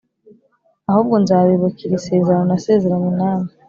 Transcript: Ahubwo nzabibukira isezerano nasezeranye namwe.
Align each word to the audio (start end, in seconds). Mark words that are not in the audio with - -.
Ahubwo 0.89 1.15
nzabibukira 1.23 1.93
isezerano 1.99 2.43
nasezeranye 2.47 3.11
namwe. 3.19 3.51